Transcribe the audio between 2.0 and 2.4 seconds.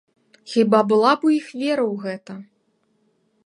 гэта?